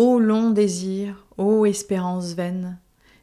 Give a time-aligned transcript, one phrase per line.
[0.00, 2.78] Ô long désir, ô espérance vaine,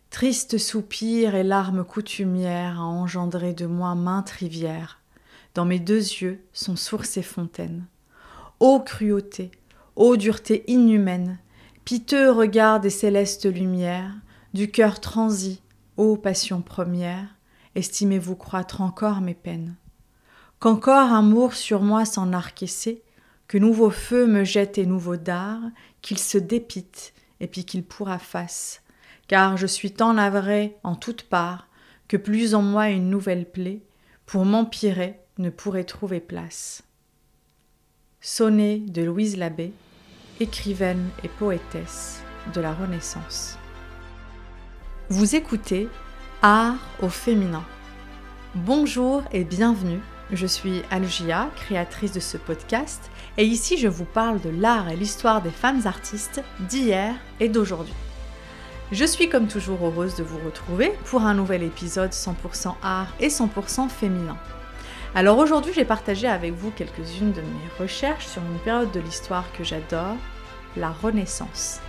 [0.10, 5.00] triste soupir et larmes coutumières a engendré de moi maintes rivières.
[5.53, 7.85] Dans mes deux yeux sont sources et fontaines.
[8.59, 9.52] Ô cruauté,
[9.96, 11.39] ô dureté inhumaine,
[11.86, 14.14] piteux regard des célestes lumières,
[14.54, 15.62] du cœur transi,
[15.96, 17.38] ô passion première,
[17.76, 19.76] estimez-vous croître encore mes peines.
[20.60, 23.02] Qu'encore amour sur moi s'en arquessé,
[23.48, 25.61] que nouveau feu me jette et nouveau dard,
[26.02, 28.82] qu'il se dépite et puis qu'il pourra face,
[29.28, 31.68] car je suis tant navré en toutes parts
[32.07, 33.81] que plus en moi une nouvelle plaie,
[34.25, 36.84] pour m'empirer, ne pourrait trouver place.
[38.21, 39.71] Sonnet de Louise Labbé,
[40.39, 42.21] écrivaine et poétesse
[42.53, 43.57] de la Renaissance.
[45.09, 45.87] Vous écoutez
[46.41, 47.63] Art au féminin.
[48.55, 49.99] Bonjour et bienvenue.
[50.31, 54.95] Je suis Algia, créatrice de ce podcast, et ici je vous parle de l'art et
[54.95, 57.93] l'histoire des femmes artistes d'hier et d'aujourd'hui.
[58.91, 63.29] Je suis comme toujours heureuse de vous retrouver pour un nouvel épisode 100% art et
[63.29, 64.38] 100% féminin.
[65.16, 69.46] Alors aujourd'hui, j'ai partagé avec vous quelques-unes de mes recherches sur une période de l'histoire
[69.54, 70.18] que j'adore,
[70.78, 71.80] la Renaissance.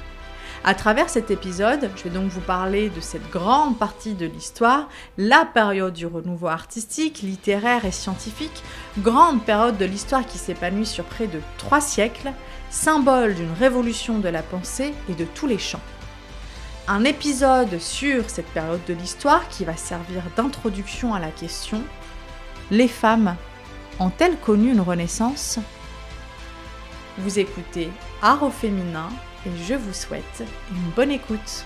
[0.68, 4.88] À travers cet épisode, je vais donc vous parler de cette grande partie de l'histoire,
[5.16, 8.64] la période du renouveau artistique, littéraire et scientifique,
[8.98, 12.32] grande période de l'histoire qui s'épanouit sur près de trois siècles,
[12.68, 15.80] symbole d'une révolution de la pensée et de tous les champs.
[16.88, 21.80] Un épisode sur cette période de l'histoire qui va servir d'introduction à la question
[22.72, 23.36] les femmes
[24.00, 25.60] ont-elles connu une renaissance?
[27.18, 27.88] Vous écoutez
[28.20, 29.10] Art au féminin
[29.46, 31.64] et je vous souhaite une bonne écoute.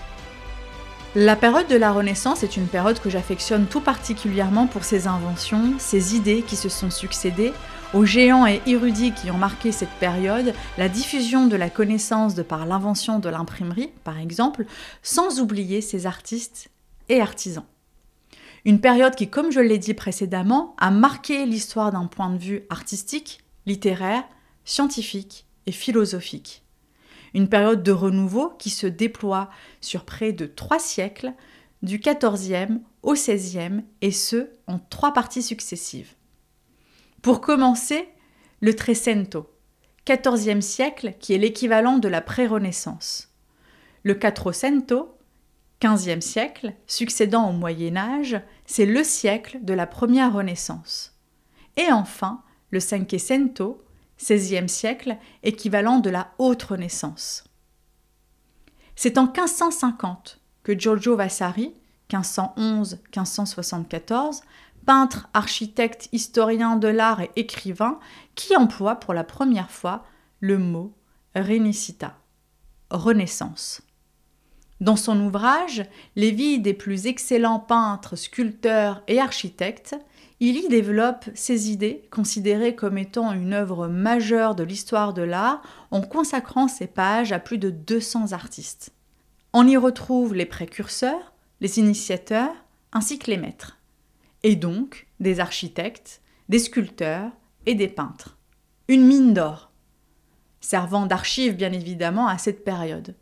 [1.15, 5.73] La période de la Renaissance est une période que j'affectionne tout particulièrement pour ses inventions,
[5.77, 7.51] ses idées qui se sont succédées,
[7.93, 12.43] aux géants et érudits qui ont marqué cette période, la diffusion de la connaissance de
[12.43, 14.65] par l'invention de l'imprimerie, par exemple,
[15.03, 16.69] sans oublier ses artistes
[17.09, 17.65] et artisans.
[18.63, 22.63] Une période qui, comme je l'ai dit précédemment, a marqué l'histoire d'un point de vue
[22.69, 24.23] artistique, littéraire,
[24.63, 26.60] scientifique et philosophique.
[27.33, 29.49] Une période de renouveau qui se déploie
[29.79, 31.33] sur près de trois siècles,
[31.81, 36.13] du XIVe au XVIe, et ce, en trois parties successives.
[37.21, 38.09] Pour commencer,
[38.59, 39.49] le Trecento,
[40.07, 43.29] XIVe siècle, qui est l'équivalent de la pré-Renaissance.
[44.03, 45.17] Le Quattrocento,
[45.83, 51.19] XVe siècle, succédant au Moyen Âge, c'est le siècle de la première Renaissance.
[51.77, 53.83] Et enfin, le Cinquecento,
[54.21, 57.43] XVIe siècle, équivalent de la Haute Renaissance.
[58.95, 61.73] C'est en 1550 que Giorgio Vasari,
[62.11, 64.41] 1511-1574,
[64.85, 67.99] peintre, architecte, historien de l'art et écrivain,
[68.35, 70.05] qui emploie pour la première fois
[70.39, 70.93] le mot
[71.35, 72.17] Renicita,
[72.89, 73.81] Renaissance.
[74.81, 79.95] Dans son ouvrage Les vies des plus excellents peintres, sculpteurs et architectes,
[80.39, 85.61] il y développe ses idées, considérées comme étant une œuvre majeure de l'histoire de l'art,
[85.91, 88.91] en consacrant ses pages à plus de 200 artistes.
[89.53, 92.55] On y retrouve les précurseurs, les initiateurs,
[92.91, 93.77] ainsi que les maîtres,
[94.41, 97.29] et donc des architectes, des sculpteurs
[97.67, 98.39] et des peintres.
[98.87, 99.71] Une mine d'or,
[100.59, 103.15] servant d'archive bien évidemment à cette période.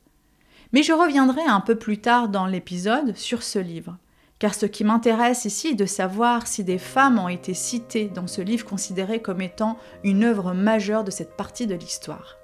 [0.71, 3.97] Mais je reviendrai un peu plus tard dans l'épisode sur ce livre,
[4.37, 8.27] car ce qui m'intéresse ici est de savoir si des femmes ont été citées dans
[8.27, 12.37] ce livre considéré comme étant une œuvre majeure de cette partie de l'histoire.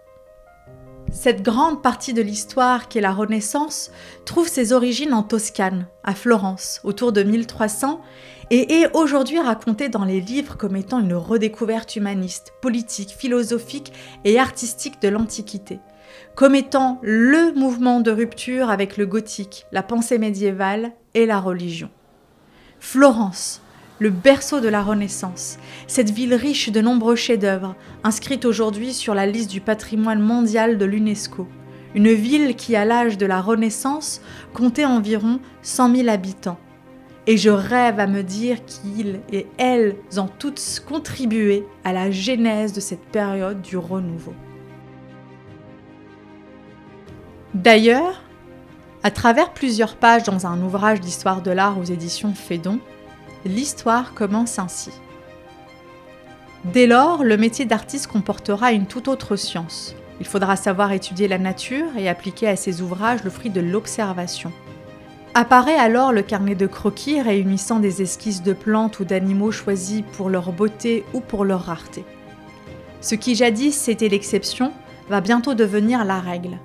[1.11, 3.91] Cette grande partie de l'histoire qu'est la Renaissance
[4.25, 8.01] trouve ses origines en Toscane, à Florence, autour de 1300,
[8.49, 13.93] et est aujourd'hui racontée dans les livres comme étant une redécouverte humaniste, politique, philosophique
[14.23, 15.79] et artistique de l'Antiquité
[16.35, 21.89] comme étant le mouvement de rupture avec le gothique, la pensée médiévale et la religion.
[22.79, 23.61] Florence,
[23.99, 29.25] le berceau de la Renaissance, cette ville riche de nombreux chefs-d'œuvre, inscrite aujourd'hui sur la
[29.25, 31.47] liste du patrimoine mondial de l'UNESCO.
[31.95, 34.21] Une ville qui, à l'âge de la Renaissance,
[34.53, 36.59] comptait environ 100 000 habitants.
[37.25, 42.73] Et je rêve à me dire qu'ils et elles ont toutes contribué à la genèse
[42.73, 44.33] de cette période du renouveau.
[47.55, 48.21] D'ailleurs,
[49.01, 52.79] à travers plusieurs pages dans un ouvrage d'histoire de l'art aux éditions Fédon,
[53.45, 54.91] l'histoire commence ainsi.
[56.65, 59.95] Dès lors, le métier d'artiste comportera une toute autre science.
[60.19, 64.51] Il faudra savoir étudier la nature et appliquer à ses ouvrages le fruit de l'observation.
[65.33, 70.29] Apparaît alors le carnet de croquis réunissant des esquisses de plantes ou d'animaux choisis pour
[70.29, 72.03] leur beauté ou pour leur rareté.
[72.99, 74.73] Ce qui jadis était l'exception
[75.07, 76.57] va bientôt devenir la règle.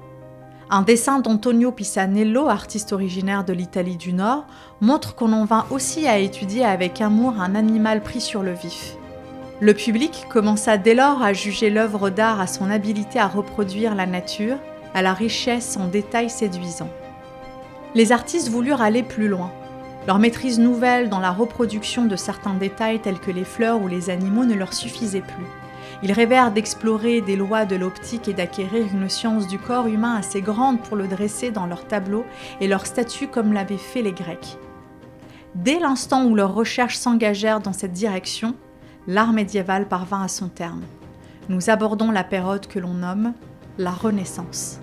[0.72, 4.44] Un dessin d'Antonio Pisanello, artiste originaire de l'Italie du Nord,
[4.80, 8.94] montre qu'on en vint aussi à étudier avec amour un animal pris sur le vif.
[9.60, 14.06] Le public commença dès lors à juger l'œuvre d'art à son habilité à reproduire la
[14.06, 14.58] nature,
[14.94, 16.92] à la richesse en détails séduisants.
[17.96, 19.50] Les artistes voulurent aller plus loin.
[20.06, 24.08] Leur maîtrise nouvelle dans la reproduction de certains détails tels que les fleurs ou les
[24.08, 25.46] animaux ne leur suffisait plus.
[26.02, 30.40] Ils rêvèrent d'explorer des lois de l'optique et d'acquérir une science du corps humain assez
[30.40, 32.24] grande pour le dresser dans leurs tableaux
[32.60, 34.58] et leurs statues comme l'avaient fait les Grecs.
[35.54, 38.54] Dès l'instant où leurs recherches s'engagèrent dans cette direction,
[39.06, 40.82] l'art médiéval parvint à son terme.
[41.48, 43.32] Nous abordons la période que l'on nomme
[43.78, 44.80] la Renaissance.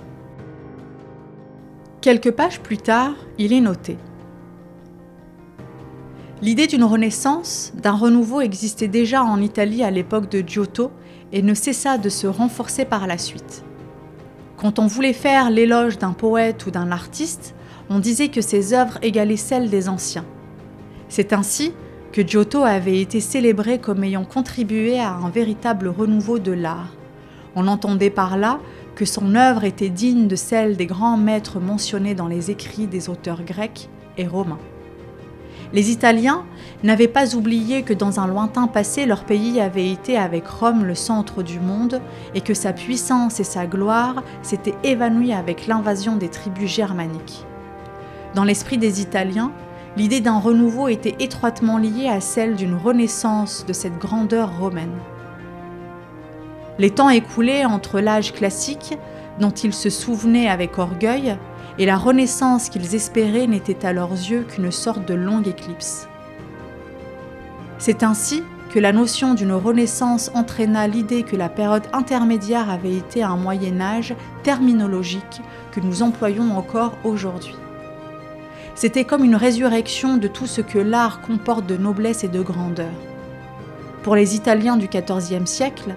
[2.02, 3.98] Quelques pages plus tard, il est noté
[6.40, 10.92] L'idée d'une renaissance, d'un renouveau existait déjà en Italie à l'époque de Giotto
[11.32, 13.64] et ne cessa de se renforcer par la suite.
[14.56, 17.56] Quand on voulait faire l'éloge d'un poète ou d'un artiste,
[17.90, 20.26] on disait que ses œuvres égalaient celles des anciens.
[21.10, 21.74] C'est ainsi
[22.12, 26.94] que Giotto avait été célébré comme ayant contribué à un véritable renouveau de l'art.
[27.56, 28.60] On entendait par là
[28.94, 33.10] que son œuvre était digne de celle des grands maîtres mentionnés dans les écrits des
[33.10, 34.60] auteurs grecs et romains.
[35.74, 36.46] Les Italiens
[36.84, 40.96] n'avaient pas oublié que dans un lointain passé, leur pays avait été avec Rome le
[40.96, 42.02] centre du monde
[42.36, 47.46] et que sa puissance et sa gloire s'étaient évanouies avec l'invasion des tribus germaniques.
[48.34, 49.52] Dans l'esprit des Italiens,
[49.98, 54.96] l'idée d'un renouveau était étroitement liée à celle d'une renaissance de cette grandeur romaine.
[56.80, 58.98] Les temps écoulés entre l'âge classique,
[59.40, 61.38] dont ils se souvenaient avec orgueil,
[61.80, 66.08] et la renaissance qu'ils espéraient n'était à leurs yeux qu'une sorte de longue éclipse.
[67.78, 73.24] C'est ainsi que la notion d'une renaissance entraîna l'idée que la période intermédiaire avait été
[73.24, 75.42] un Moyen Âge terminologique
[75.72, 77.56] que nous employons encore aujourd'hui.
[78.76, 82.92] C'était comme une résurrection de tout ce que l'art comporte de noblesse et de grandeur.
[84.04, 85.96] Pour les Italiens du XIVe siècle,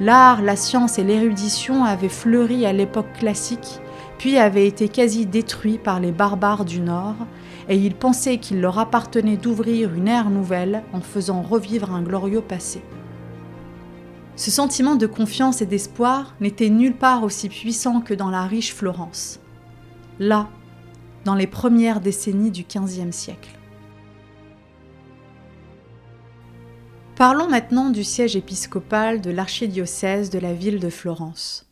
[0.00, 3.80] l'art, la science et l'érudition avaient fleuri à l'époque classique
[4.20, 7.16] puis avait été quasi détruit par les barbares du Nord,
[7.70, 12.42] et ils pensaient qu'il leur appartenait d'ouvrir une ère nouvelle en faisant revivre un glorieux
[12.42, 12.82] passé.
[14.36, 18.74] Ce sentiment de confiance et d'espoir n'était nulle part aussi puissant que dans la riche
[18.74, 19.40] Florence,
[20.18, 20.50] là,
[21.24, 23.58] dans les premières décennies du XVe siècle.
[27.16, 31.69] Parlons maintenant du siège épiscopal de l'archidiocèse de la ville de Florence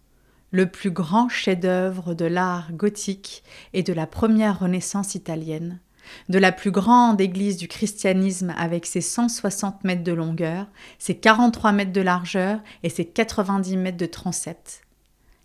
[0.51, 3.43] le plus grand chef-d'œuvre de l'art gothique
[3.75, 5.81] et de la première Renaissance italienne,
[6.31, 10.67] de la plus grande église du christianisme avec ses 160 mètres de longueur,
[10.99, 14.83] ses 43 mètres de largeur et ses 90 mètres de transept,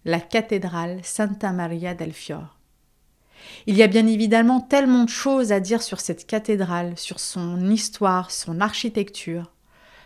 [0.05, 2.57] la cathédrale Santa Maria del Fior.
[3.67, 7.69] Il y a bien évidemment tellement de choses à dire sur cette cathédrale, sur son
[7.69, 9.51] histoire, son architecture.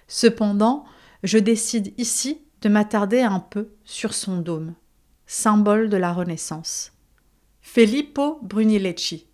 [0.07, 0.85] Cependant,
[1.21, 4.73] je décide ici de m'attarder un peu sur son dôme
[5.29, 6.93] symbole de la Renaissance.
[7.59, 9.27] Filippo Brunelleschi,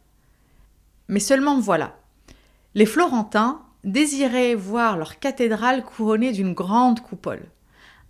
[1.09, 1.97] Mais seulement voilà.
[2.77, 7.49] Les Florentins désiraient voir leur cathédrale couronnée d'une grande coupole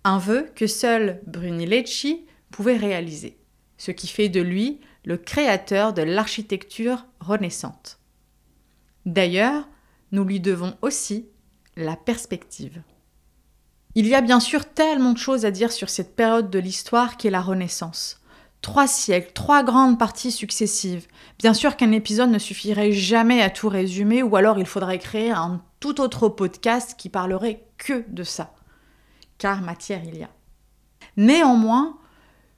[0.04, 3.38] un vœu que seul Brunelleschi pouvait réaliser,
[3.78, 7.98] ce qui fait de lui le créateur de l'architecture renaissante.
[9.06, 9.68] D'ailleurs,
[10.12, 11.26] nous lui devons aussi
[11.76, 12.82] la perspective.
[13.94, 17.16] Il y a bien sûr tellement de choses à dire sur cette période de l'histoire
[17.16, 18.20] qu'est la Renaissance.
[18.60, 21.06] Trois siècles, trois grandes parties successives.
[21.38, 25.30] Bien sûr qu'un épisode ne suffirait jamais à tout résumer, ou alors il faudrait créer
[25.30, 28.53] un tout autre podcast qui parlerait que de ça
[29.38, 30.30] car matière il y a.
[31.16, 31.98] Néanmoins,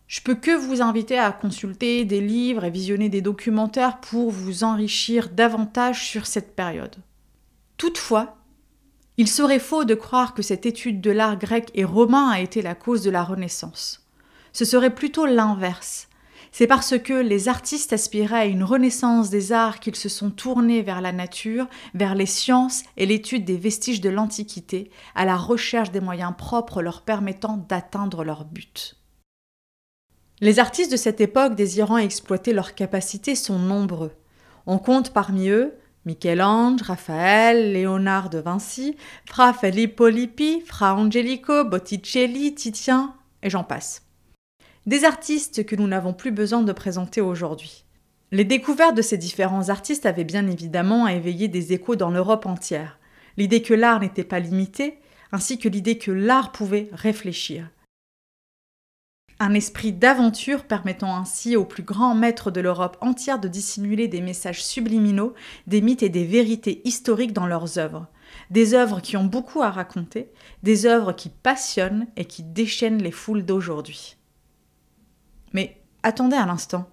[0.07, 4.63] je peux que vous inviter à consulter des livres et visionner des documentaires pour vous
[4.63, 6.97] enrichir davantage sur cette période.
[7.77, 8.37] Toutefois,
[9.17, 12.63] il serait faux de croire que cette étude de l'art grec et romain a été
[12.63, 14.07] la cause de la Renaissance.
[14.53, 16.09] Ce serait plutôt l'inverse.
[16.59, 20.81] C'est parce que les artistes aspiraient à une renaissance des arts qu'ils se sont tournés
[20.81, 25.91] vers la nature, vers les sciences et l'étude des vestiges de l'Antiquité, à la recherche
[25.91, 28.97] des moyens propres leur permettant d'atteindre leur but.
[30.41, 34.13] Les artistes de cette époque désirant exploiter leurs capacités sont nombreux.
[34.65, 35.75] On compte parmi eux
[36.07, 38.97] Michel-Ange, Raphaël, Léonard de Vinci,
[39.27, 44.06] Fra Filippo Lippi, Fra Angelico, Botticelli, Titien, et j'en passe.
[44.87, 47.85] Des artistes que nous n'avons plus besoin de présenter aujourd'hui.
[48.31, 53.01] Les découvertes de ces différents artistes avaient bien évidemment éveillé des échos dans l'Europe entière.
[53.37, 55.01] L'idée que l'art n'était pas limité,
[55.33, 57.69] ainsi que l'idée que l'art pouvait réfléchir.
[59.41, 64.21] Un esprit d'aventure permettant ainsi aux plus grands maîtres de l'Europe entière de dissimuler des
[64.21, 65.35] messages subliminaux,
[65.67, 68.07] des mythes et des vérités historiques dans leurs œuvres.
[68.51, 70.31] Des œuvres qui ont beaucoup à raconter,
[70.63, 74.17] des œuvres qui passionnent et qui déchaînent les foules d'aujourd'hui.
[75.57, 76.87] Mais attendez un instant.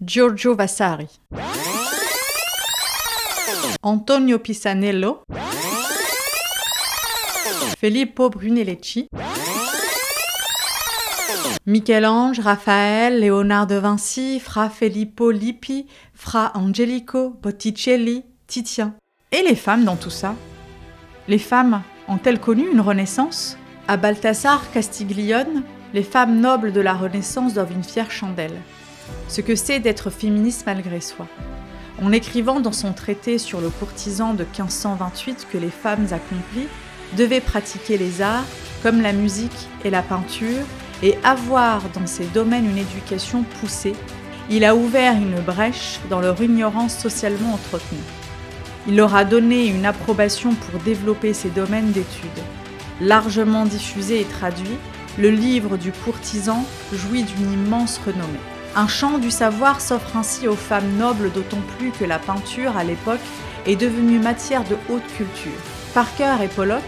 [0.00, 1.06] Giorgio Vasari,
[3.82, 5.22] Antonio Pisanello,
[7.78, 9.06] Filippo Brunelleschi,
[11.66, 18.94] Michel-Ange, Raphaël, Léonard de Vinci, Fra Filippo Lippi, Fra Angelico, Botticelli, Titien.
[19.32, 20.34] Et les femmes dans tout ça?
[21.28, 23.56] Les femmes ont-elles connu une renaissance?
[23.88, 25.62] À Balthasar Castiglione,
[25.94, 28.56] les femmes nobles de la Renaissance doivent une fière chandelle
[29.28, 31.26] ce que c'est d'être féministe malgré soi.
[32.02, 36.68] En écrivant dans son traité sur le courtisan de 1528 que les femmes accomplies
[37.16, 38.44] devaient pratiquer les arts
[38.82, 40.64] comme la musique et la peinture
[41.02, 43.94] et avoir dans ces domaines une éducation poussée,
[44.48, 48.00] il a ouvert une brèche dans leur ignorance socialement entretenue.
[48.86, 52.30] Il leur a donné une approbation pour développer ces domaines d'études.
[53.00, 54.78] Largement diffusé et traduit,
[55.18, 58.40] le livre du courtisan jouit d'une immense renommée.
[58.76, 62.84] Un champ du savoir s'offre ainsi aux femmes nobles, d'autant plus que la peinture, à
[62.84, 63.20] l'époque,
[63.66, 65.58] est devenue matière de haute culture.
[65.94, 66.84] Parker et Pollock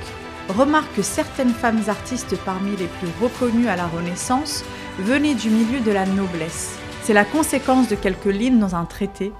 [0.48, 4.64] remarquent que certaines femmes artistes parmi les plus reconnues à la Renaissance
[4.98, 6.78] venaient du milieu de la noblesse.
[7.02, 9.32] C'est la conséquence de quelques lignes dans un traité,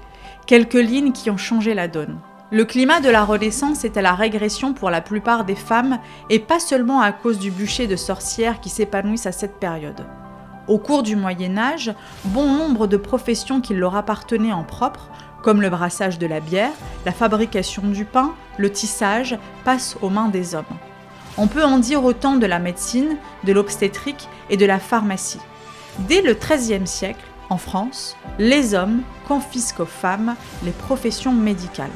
[0.45, 2.19] quelques lignes qui ont changé la donne.
[2.51, 5.99] Le climat de la Renaissance était la régression pour la plupart des femmes,
[6.31, 10.03] et pas seulement à cause du bûcher de sorcières qui s'épanouissent à cette période.
[10.67, 11.93] Au cours du Moyen Âge,
[12.25, 15.09] bon nombre de professions qui leur appartenaient en propre,
[15.43, 16.71] comme le brassage de la bière,
[17.05, 20.65] la fabrication du pain, le tissage, passent aux mains des hommes.
[21.41, 23.15] On peut en dire autant de la médecine,
[23.45, 25.39] de l'obstétrique et de la pharmacie.
[25.99, 31.89] Dès le XIIIe siècle, en France, les hommes confisquent aux femmes les professions médicales.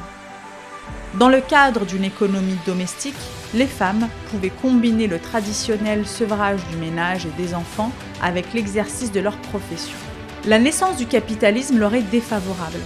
[1.18, 3.14] Dans le cadre d'une économie domestique,
[3.52, 9.20] les femmes pouvaient combiner le traditionnel sevrage du ménage et des enfants avec l'exercice de
[9.20, 9.96] leur profession.
[10.46, 12.80] La naissance du capitalisme leur est défavorable.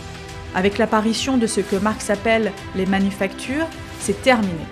[0.57, 3.69] Avec l'apparition de ce que Marx appelle les manufactures,
[4.00, 4.67] c'est terminé.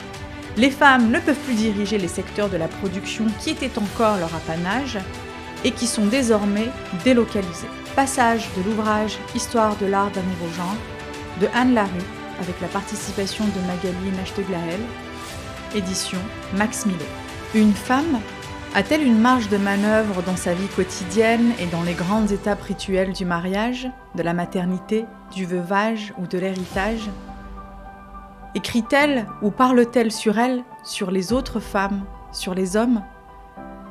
[0.56, 4.34] Les femmes ne peuvent plus diriger les secteurs de la production qui étaient encore leur
[4.34, 4.98] apanage
[5.64, 6.68] et qui sont désormais
[7.04, 7.68] délocalisés.
[7.94, 10.76] Passage de l'ouvrage Histoire de l'art d'un nouveau genre
[11.42, 11.90] de Anne Larue
[12.40, 14.80] avec la participation de Magali Nachteglael,
[15.74, 16.18] édition
[16.56, 16.98] Max Millet.
[17.54, 18.20] Une femme
[18.74, 23.12] a-t-elle une marge de manœuvre dans sa vie quotidienne et dans les grandes étapes rituelles
[23.12, 27.10] du mariage, de la maternité, du veuvage ou de l'héritage?
[28.56, 33.02] Écrit-elle ou parle-t-elle sur elle, sur les autres femmes, sur les hommes?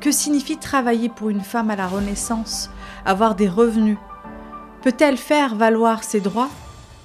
[0.00, 2.68] Que signifie travailler pour une femme à la Renaissance,
[3.04, 3.96] avoir des revenus?
[4.82, 6.50] Peut-elle faire valoir ses droits?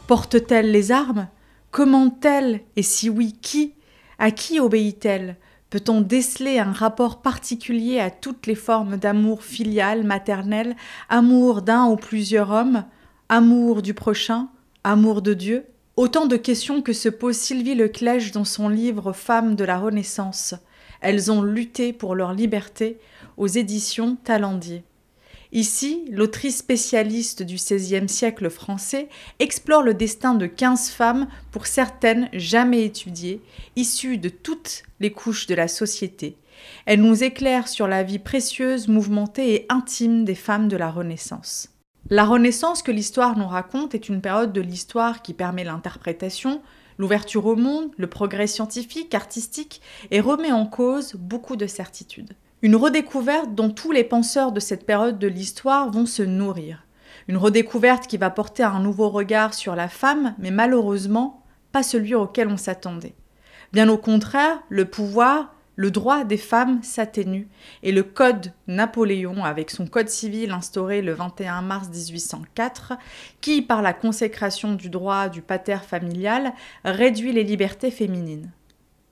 [0.08, 1.28] Porte-t-elle les armes?
[1.70, 3.76] Commande-t-elle Et si oui, qui?
[4.18, 5.38] À qui obéit-elle?
[5.70, 10.76] Peut-on déceler un rapport particulier à toutes les formes d'amour filial, maternel,
[11.10, 12.86] amour d'un ou plusieurs hommes,
[13.30, 14.48] amour du prochain,
[14.84, 15.71] amour de Dieu?
[16.02, 20.56] Autant de questions que se pose Sylvie Leclèche dans son livre Femmes de la Renaissance.
[21.00, 22.98] Elles ont lutté pour leur liberté
[23.38, 24.84] aux éditions Talendier.
[25.52, 32.30] Ici, l'autrice spécialiste du XVIe siècle français explore le destin de 15 femmes, pour certaines
[32.34, 33.40] jamais étudiées,
[33.76, 36.36] issues de toutes les couches de la société.
[36.88, 41.70] Elle nous éclaire sur la vie précieuse, mouvementée et intime des femmes de la Renaissance.
[42.10, 46.62] La Renaissance que l'histoire nous raconte est une période de l'histoire qui permet l'interprétation,
[46.98, 52.34] l'ouverture au monde, le progrès scientifique, artistique, et remet en cause beaucoup de certitudes.
[52.62, 56.86] Une redécouverte dont tous les penseurs de cette période de l'histoire vont se nourrir.
[57.28, 62.16] Une redécouverte qui va porter un nouveau regard sur la femme, mais malheureusement pas celui
[62.16, 63.16] auquel on s'attendait.
[63.72, 67.48] Bien au contraire, le pouvoir, le droit des femmes s'atténue
[67.82, 72.94] et le code Napoléon, avec son code civil instauré le 21 mars 1804,
[73.42, 76.54] qui, par la consécration du droit du pater familial,
[76.86, 78.52] réduit les libertés féminines.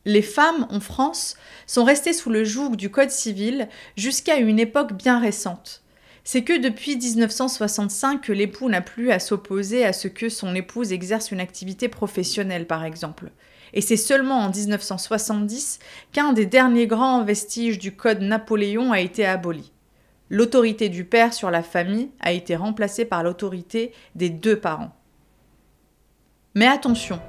[0.05, 4.93] Les femmes en France sont restées sous le joug du Code civil jusqu'à une époque
[4.93, 5.81] bien récente.
[6.23, 10.93] c'est que depuis 1965 que l'époux n'a plus à s'opposer à ce que son épouse
[10.93, 13.31] exerce une activité professionnelle, par exemple.
[13.73, 15.79] Et c'est seulement en 1970
[16.11, 19.71] qu'un des derniers grands vestiges du Code Napoléon a été aboli.
[20.29, 24.95] L'autorité du père sur la famille a été remplacée par l'autorité des deux parents.
[26.55, 27.19] Mais attention,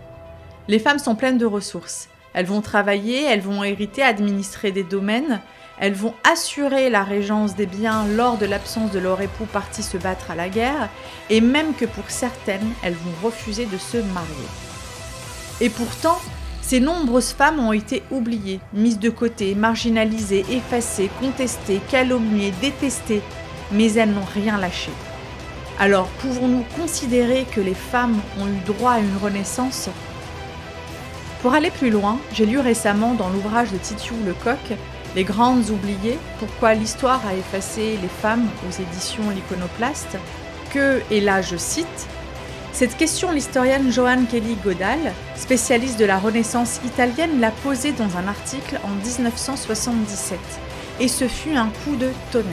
[0.69, 2.09] les femmes sont pleines de ressources.
[2.35, 5.41] Elles vont travailler, elles vont hériter, administrer des domaines,
[5.81, 9.97] elles vont assurer la régence des biens lors de l'absence de leur époux parti se
[9.97, 10.91] battre à la guerre,
[11.31, 14.70] et même que pour certaines, elles vont refuser de se marier.
[15.61, 16.19] Et pourtant,
[16.63, 23.23] ces nombreuses femmes ont été oubliées, mises de côté, marginalisées, effacées, contestées, calomniées, détestées,
[23.73, 24.91] mais elles n'ont rien lâché.
[25.79, 29.89] Alors pouvons-nous considérer que les femmes ont eu droit à une renaissance?
[31.43, 34.77] Pour aller plus loin, j'ai lu récemment dans l'ouvrage de Titiou Lecoq
[35.17, 40.17] les grandes oubliées, pourquoi l'histoire a effacé les femmes aux éditions L'Iconoplaste,
[40.73, 42.07] que, et là je cite,
[42.73, 48.27] cette question, l'historienne Joanne Kelly Godal, spécialiste de la Renaissance italienne, l'a posée dans un
[48.27, 50.39] article en 1977.
[51.01, 52.49] Et ce fut un coup de tonnerre.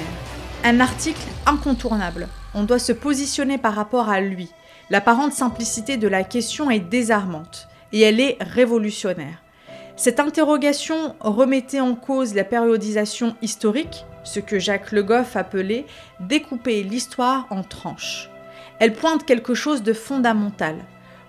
[0.63, 2.27] Un article incontournable.
[2.53, 4.49] On doit se positionner par rapport à lui.
[4.89, 7.69] L'apparente simplicité de la question est désarmante.
[7.93, 9.41] Et elle est révolutionnaire.
[9.95, 15.85] Cette interrogation remettait en cause la périodisation historique, ce que Jacques Le Goff appelait
[16.19, 18.29] découper l'histoire en tranches.
[18.79, 20.75] Elle pointe quelque chose de fondamental.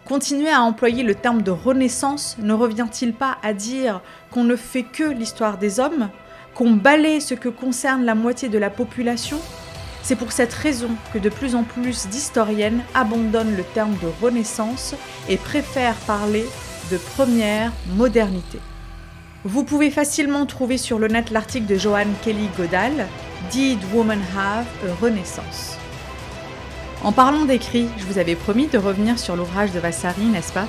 [0.05, 4.83] Continuer à employer le terme de renaissance ne revient-il pas à dire qu'on ne fait
[4.83, 6.11] que l'histoire des hommes
[6.55, 9.39] Qu'on balaye ce que concerne la moitié de la population?
[10.03, 14.95] C'est pour cette raison que de plus en plus d'historiennes abandonnent le terme de renaissance
[15.29, 16.45] et préfèrent parler
[16.91, 18.61] de première modernité.
[19.45, 23.07] Vous pouvez facilement trouver sur le net l'article de Joanne Kelly Godal,
[23.51, 25.79] Did Women Have a Renaissance?
[27.05, 30.67] En parlant d'écrit, je vous avais promis de revenir sur l'ouvrage de Vasari, n'est-ce pas?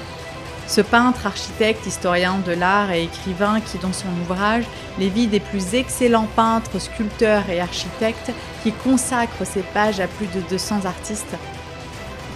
[0.68, 4.66] Ce peintre, architecte, historien de l'art et écrivain qui, dans son ouvrage,
[5.00, 10.28] les vies des plus excellents peintres, sculpteurs et architectes, qui consacre ses pages à plus
[10.28, 11.36] de 200 artistes.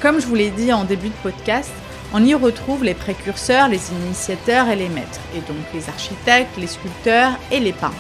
[0.02, 1.72] Comme je vous l'ai dit en début de podcast,
[2.16, 6.68] on y retrouve les précurseurs, les initiateurs et les maîtres, et donc les architectes, les
[6.68, 7.94] sculpteurs et les peintres.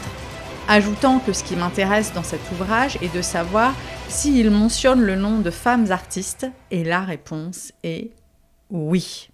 [0.69, 3.75] Ajoutant que ce qui m'intéresse dans cet ouvrage est de savoir
[4.07, 8.11] s'il mentionne le nom de femmes artistes, et la réponse est
[8.69, 9.29] oui.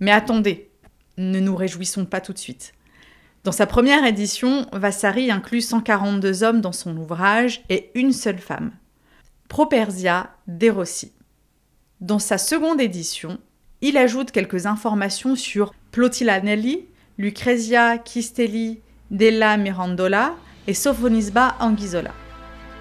[0.00, 0.70] Mais attendez,
[1.18, 2.72] ne nous réjouissons pas tout de suite.
[3.44, 8.72] Dans sa première édition, Vasari inclut 142 hommes dans son ouvrage et une seule femme,
[9.48, 11.12] Propersia de Rossi.
[12.00, 13.38] Dans sa seconde édition,
[13.82, 16.86] il ajoute quelques informations sur Plotilla Nelli,
[17.18, 20.34] Lucrezia Chistelli della Mirandola
[20.70, 22.12] et Sophonisba Anguissola.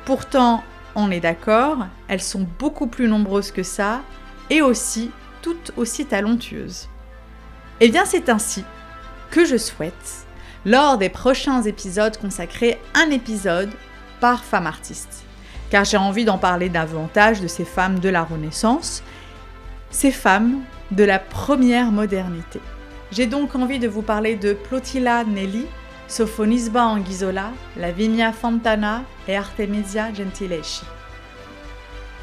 [0.05, 4.01] Pourtant, on est d'accord, elles sont beaucoup plus nombreuses que ça
[4.51, 5.09] et aussi
[5.41, 6.87] toutes aussi talentueuses.
[7.79, 8.63] Eh bien c'est ainsi
[9.31, 10.27] que je souhaite,
[10.67, 13.71] lors des prochains épisodes, consacrer un épisode
[14.19, 15.23] par femme artiste.
[15.71, 19.01] Car j'ai envie d'en parler davantage de ces femmes de la Renaissance,
[19.89, 20.59] ces femmes
[20.91, 22.61] de la première modernité.
[23.11, 25.65] J'ai donc envie de vous parler de Plotilla Nelli,
[26.09, 30.81] Sophonisba Anguissola, Lavinia Fontana et Artemisia Gentileschi.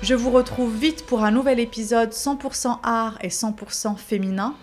[0.03, 4.55] Je vous retrouve vite pour un nouvel épisode 100% art et 100% féminin.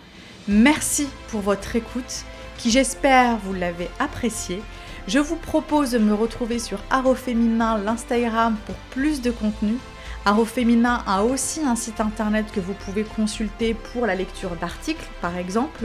[0.46, 2.24] Merci pour votre écoute,
[2.58, 4.62] qui j'espère vous l'avez apprécié.
[5.08, 9.78] Je vous propose de me retrouver sur Art Féminin, l'Instagram pour plus de contenu
[10.26, 15.06] Aro Féminin a aussi un site internet que vous pouvez consulter pour la lecture d'articles,
[15.20, 15.84] par exemple.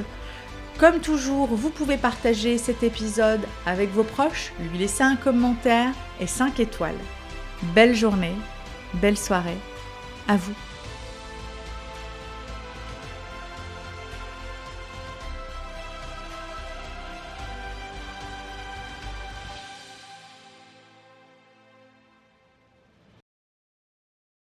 [0.79, 6.27] Comme toujours, vous pouvez partager cet épisode avec vos proches, lui laisser un commentaire et
[6.27, 6.95] 5 étoiles.
[7.75, 8.35] Belle journée,
[8.93, 9.57] belle soirée,
[10.29, 10.55] à vous.